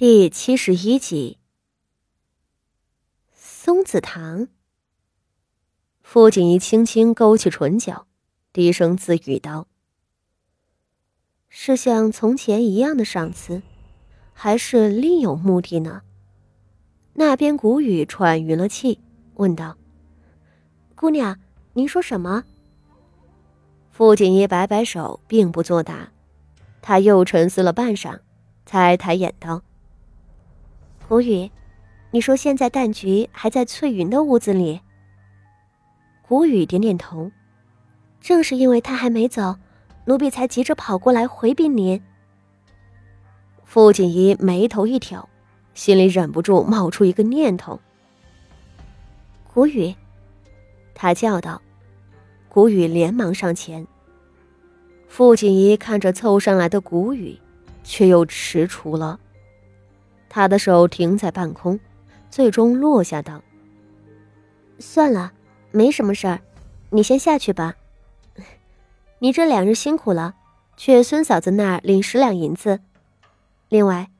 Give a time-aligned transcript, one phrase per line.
[0.00, 1.38] 第七十一集。
[3.34, 4.46] 松子堂。
[6.02, 8.06] 傅锦衣轻轻勾起唇角，
[8.52, 9.66] 低声自语道
[11.50, 13.60] ：“是像从前一样的赏赐，
[14.32, 16.02] 还是另有目的呢？”
[17.14, 19.00] 那边谷雨喘匀了气，
[19.34, 19.76] 问道
[20.94, 21.36] ：“姑娘，
[21.72, 22.44] 您说什么？”
[23.90, 26.12] 傅锦衣摆摆手，并不作答。
[26.80, 28.20] 他又沉思了半晌，
[28.64, 29.64] 才抬眼道
[31.08, 31.50] ：“谷雨，
[32.10, 34.82] 你说现在蛋菊还在翠云的屋子里？”
[36.20, 37.32] 谷雨点点头
[38.20, 39.56] ：“正是因为他还没走，
[40.04, 41.98] 奴婢才急着跑过来回禀您。”
[43.64, 45.26] 傅锦衣眉头一挑，
[45.72, 47.80] 心里忍不住冒出一个念头
[49.54, 49.94] ：“谷雨！”
[50.94, 51.62] 他叫道。
[52.50, 53.86] 谷雨连忙上前。
[55.06, 57.38] 傅锦仪看着凑上来的谷雨，
[57.82, 59.18] 却又踟蹰了。
[60.28, 61.78] 他的手停在半空，
[62.30, 63.42] 最终落下道
[64.78, 65.32] ：“算了，
[65.70, 66.40] 没什么事儿，
[66.90, 67.74] 你先下去吧。
[69.20, 70.34] 你这两日辛苦了，
[70.76, 72.80] 去孙嫂子那儿领十两银子。
[73.68, 74.10] 另外，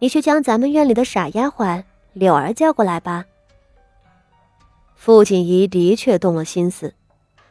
[0.00, 3.24] 你去将咱们院里的傻丫鬟柳儿叫过来吧。”
[4.94, 6.94] 傅锦仪的确动了心思。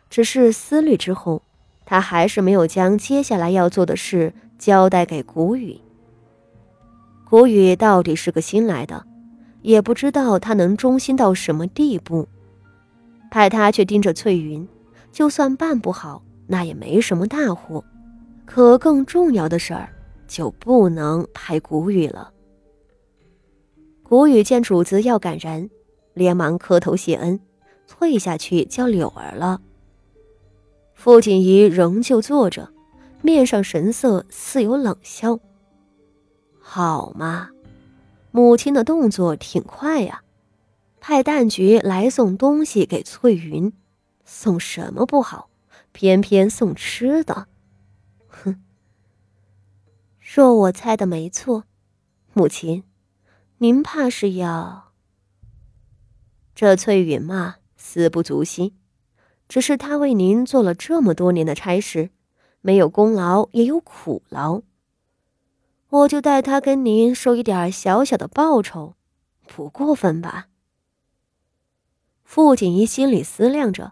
[0.09, 1.41] 只是思虑之后，
[1.85, 5.79] 他还是没有将接下来要做的事交代给谷雨。
[7.29, 9.05] 谷雨到底是个新来的，
[9.61, 12.27] 也不知道他能忠心到什么地步。
[13.31, 14.67] 派他去盯着翠云，
[15.11, 17.83] 就算办不好，那也没什么大祸。
[18.45, 19.89] 可更重要的事儿，
[20.27, 22.31] 就不能派谷雨了。
[24.03, 25.69] 谷雨见主子要赶人，
[26.13, 27.39] 连忙磕头谢恩，
[27.87, 29.59] 退下去叫柳儿了。
[30.93, 32.69] 傅锦仪仍旧坐着，
[33.23, 35.39] 面上神色似有冷笑。
[36.65, 37.49] 好嘛，
[38.31, 40.23] 母亲的动作挺快呀，
[41.01, 43.73] 派蛋菊来送东西给翠云，
[44.23, 45.49] 送什么不好，
[45.91, 47.47] 偏偏送吃的。
[48.27, 48.63] 哼！
[50.19, 51.65] 若我猜的没错，
[52.31, 52.83] 母亲，
[53.57, 54.93] 您怕是要……
[56.55, 58.73] 这翠云嘛，死不足惜。
[59.49, 62.09] 只是她为您做了这么多年的差事，
[62.61, 64.63] 没有功劳也有苦劳，
[65.93, 68.95] 我就代他跟您收一点小小的报酬，
[69.45, 70.47] 不过分吧？
[72.23, 73.91] 傅锦衣心里思量着，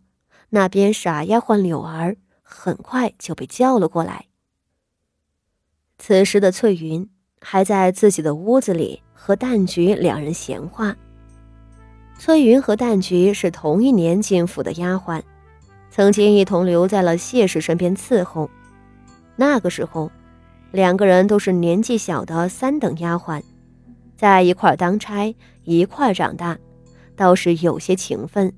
[0.49, 4.25] 那边傻丫鬟柳儿很快就被叫了过来。
[5.99, 7.07] 此时的翠云
[7.39, 10.97] 还在自己的屋子里和蛋菊两人闲话。
[12.17, 15.21] 翠云和蛋菊是同一年进府的丫鬟。
[15.91, 18.49] 曾经一同留在了谢氏身边伺候，
[19.35, 20.11] 那个时候，
[20.71, 23.41] 两个人都是年纪小的三等丫鬟，
[24.17, 26.57] 在一块当差，一块长大，
[27.15, 28.53] 倒是有些情分。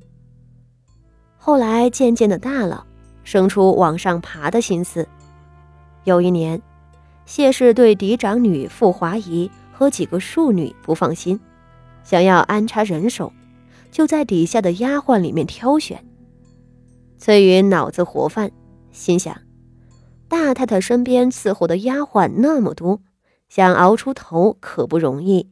[1.38, 2.86] 后来渐渐的大了，
[3.24, 5.08] 生出往上爬的心思。
[6.04, 6.62] 有一年，
[7.26, 11.40] 谢氏对嫡长女傅华仪和几个庶女不放心，
[12.04, 13.34] 想要安插人手，
[13.92, 16.06] 就在底下的丫鬟里面挑选。
[17.18, 18.52] 翠云脑子活泛，
[18.92, 19.36] 心想：
[20.34, 23.04] 大太太身边伺候的丫鬟那么多，
[23.50, 25.52] 想熬出头可不容易。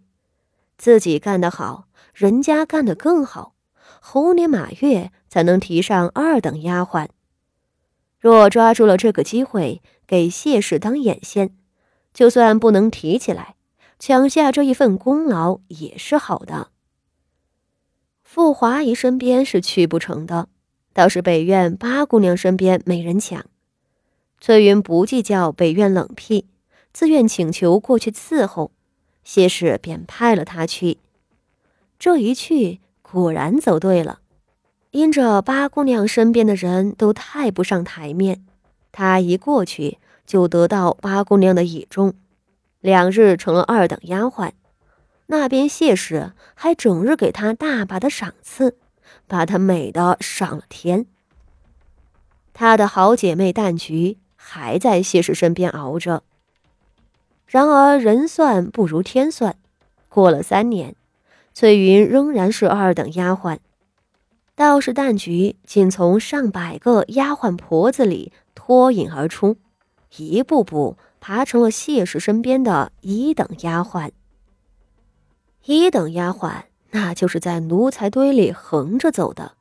[0.76, 3.54] 自己干得好，人家干得更好，
[4.00, 7.10] 猴年马月才能提上二等丫鬟。
[8.20, 11.56] 若抓住了这个机会，给谢氏当眼线，
[12.12, 13.58] 就算不能提起来，
[14.00, 16.70] 抢下这一份功劳也是好的。
[18.24, 20.48] 傅华仪身边是去不成的。
[20.92, 23.46] 倒是北院八姑娘身边没人抢，
[24.42, 26.46] 翠云不计较北院冷僻，
[26.92, 28.72] 自愿请求过去伺候，
[29.24, 30.98] 谢氏便派了她去。
[32.00, 34.20] 这一去果然走对了，
[34.90, 38.44] 因着八姑娘身边的人都太不上台面，
[38.92, 42.16] 她一过去就得到八姑娘的倚重，
[42.80, 44.54] 两日成了二等丫鬟。
[45.28, 48.78] 那边谢氏还整日给她大把的赏赐。
[49.28, 51.06] 把她美的上了天。
[52.54, 56.24] 她的好姐妹蛋菊还在谢氏身边熬着。
[57.46, 59.56] 然而人算不如天算，
[60.10, 60.96] 过了三年，
[61.54, 63.60] 翠云仍然是二等丫鬟，
[64.56, 69.58] 倒是蛋菊竟从上百个丫鬟婆子里脱颖而出，
[70.18, 74.12] 一步步爬成了谢氏身边的一等丫鬟。
[75.66, 76.64] 一等丫鬟。
[76.94, 79.54] 那就是在奴才堆里横着走的，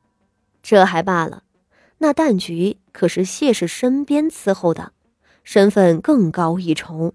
[0.61, 1.43] 这还罢了。
[2.03, 4.91] 那旦菊可是谢氏身边伺候的，
[5.43, 7.13] 身份更高一重。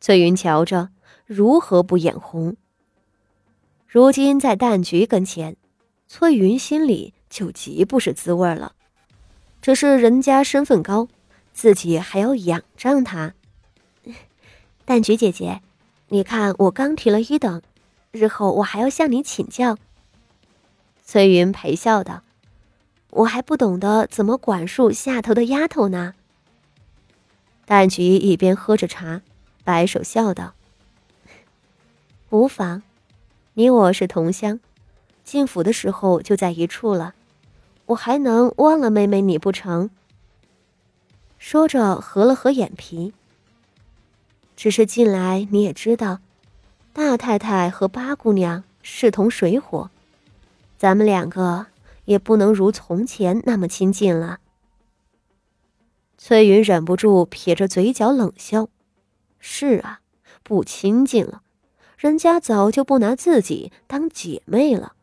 [0.00, 0.88] 翠云瞧着，
[1.26, 2.56] 如何不眼红？
[3.86, 5.56] 如今在旦菊跟前，
[6.08, 8.72] 翠云心里就极不是滋味了。
[9.62, 11.06] 只是人家身份高，
[11.52, 13.34] 自己还要仰仗他。
[14.84, 15.60] 旦菊姐姐，
[16.08, 17.62] 你看我刚提了一等，
[18.10, 19.78] 日后我还要向你请教。
[21.04, 22.24] 翠云陪笑道
[23.10, 26.14] ：“我还不懂得怎么管束下头的丫头呢。”
[27.66, 29.22] 蛋菊一边喝着茶，
[29.62, 30.54] 摆手笑道
[32.30, 32.82] ：“无妨，
[33.54, 34.58] 你我是同乡，
[35.22, 37.14] 进府的时候就在一处了，
[37.86, 39.90] 我还能忘了妹妹你不成？”
[41.38, 43.12] 说着合了合眼皮。
[44.56, 46.18] 只是近来你也知道，
[46.92, 49.88] 大太太和八姑娘势同水火，
[50.76, 51.66] 咱们两个
[52.10, 54.40] 也不能如从前那么亲近了。
[56.18, 58.68] 翠云忍不住撇着嘴角冷笑
[59.38, 60.00] ：“是啊，
[60.42, 61.42] 不亲近了，
[61.96, 64.96] 人家早就不拿自己当姐妹了。”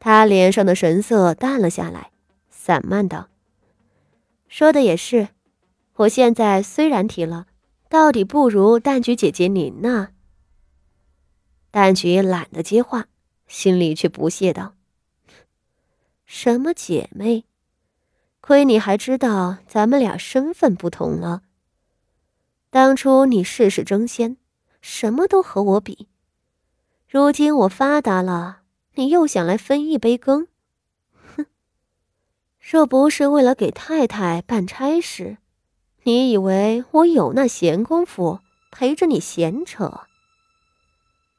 [0.00, 2.10] 她脸上的神色淡了下来，
[2.48, 3.28] 散漫道
[4.48, 5.28] ：“说的也是，
[5.96, 7.48] 我现在虽然提了，
[7.90, 10.08] 到底不如淡菊姐姐您呢。”
[11.70, 13.08] 淡菊懒得接话，
[13.46, 14.72] 心里却不屑道
[16.26, 17.46] ：“什么姐妹？”
[18.42, 21.42] 亏你还知道咱们俩身份不同了。
[22.70, 24.36] 当初你事事争先，
[24.80, 26.08] 什么都和我比，
[27.08, 28.60] 如今我发达了，
[28.94, 30.46] 你又想来分一杯羹？
[31.36, 31.46] 哼！
[32.60, 35.38] 若不是为了给太太办差事，
[36.04, 38.40] 你以为我有那闲工夫
[38.70, 40.02] 陪着你闲扯？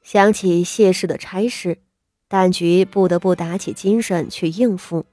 [0.01, 1.81] 想起谢氏的差事，
[2.27, 5.05] 但菊不得不打起精神去应付。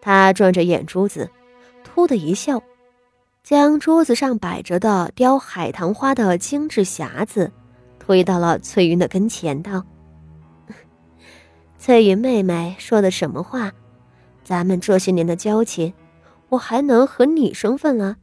[0.00, 1.30] 他转着眼珠子，
[1.84, 2.62] 突的一笑，
[3.42, 7.52] 将桌子上摆着的雕海棠花的精致匣子
[7.98, 9.84] 推到了翠云的跟前，道
[11.78, 13.72] ：“翠云妹妹说的什么话？
[14.44, 15.92] 咱们这些年的交情，
[16.50, 18.16] 我还能和你生分了？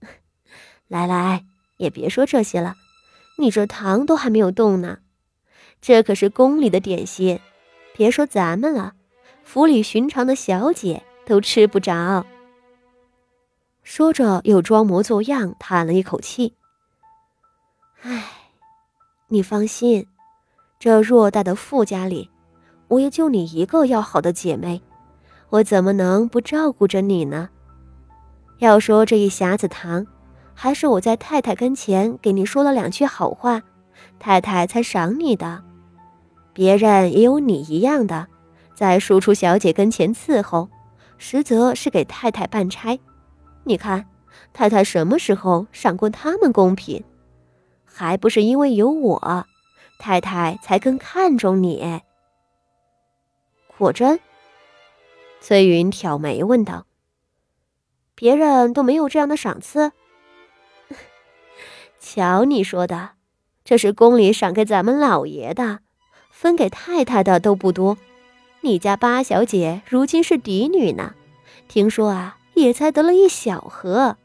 [0.88, 1.44] 来来，
[1.78, 2.74] 也别说这些了，
[3.38, 4.98] 你这糖都还没有动呢。
[5.80, 7.40] 这可是宫里的点心，
[7.94, 8.94] 别说咱们了，
[9.42, 12.26] 府里寻常的小姐。”都吃不着。
[13.84, 16.54] 说着，又装模作样叹了一口气
[18.02, 18.24] ：“唉，
[19.28, 20.08] 你放心，
[20.80, 22.28] 这偌大的富家里，
[22.88, 24.82] 我也就你一个要好的姐妹，
[25.50, 27.50] 我怎么能不照顾着你呢？
[28.58, 30.04] 要说这一匣子糖，
[30.52, 33.62] 还是我在太太跟前给你说了两句好话，
[34.18, 35.62] 太太才赏你的。
[36.52, 38.26] 别人也有你一样的，
[38.74, 40.68] 在庶出小姐跟前伺候。”
[41.22, 42.98] 实则是给太太办差，
[43.64, 44.08] 你看，
[44.54, 47.04] 太太什么时候赏过他们贡品？
[47.84, 49.46] 还不是因为有我，
[49.98, 52.00] 太太才更看重你。
[53.76, 54.18] 果真？
[55.42, 56.86] 崔云挑眉问道
[58.16, 59.92] ：“别人都没有这样的赏赐？”
[62.00, 63.10] 瞧你说的，
[63.62, 65.80] 这是宫里赏给咱们老爷的，
[66.30, 67.98] 分给太太的都不多。
[68.62, 71.14] 你家八小姐如今是嫡女呢，
[71.68, 74.16] 听说啊，也才得了一小盒，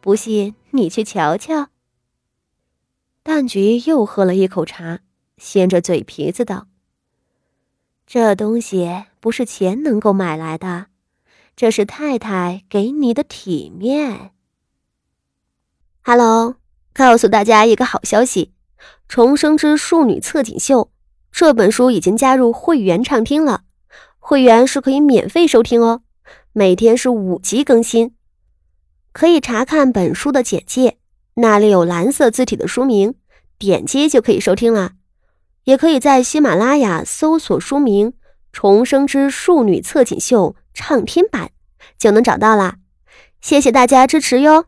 [0.00, 1.68] 不信你去瞧瞧。
[3.22, 5.00] 蛋菊又喝了一口茶，
[5.36, 6.66] 掀着嘴皮子道
[8.06, 10.86] ：“这东西不是钱能够买来的，
[11.54, 14.32] 这是太太给你的体面。”
[16.04, 16.56] Hello，
[16.92, 18.52] 告诉大家一个好消息，
[19.06, 20.84] 《重生之庶女侧锦绣》。
[21.32, 23.62] 这本书已经加入会员畅听了，
[24.18, 26.02] 会员是可以免费收听哦，
[26.52, 28.14] 每天是五集更新，
[29.12, 30.98] 可以查看本书的简介，
[31.34, 33.14] 那里有蓝色字体的书名，
[33.58, 34.92] 点击就可以收听了。
[35.64, 38.10] 也可以在喜马拉雅搜索书名
[38.52, 41.46] 《重生之庶女侧锦绣畅听版》，
[41.96, 42.76] 就能找到啦。
[43.40, 44.66] 谢谢大家支持哟。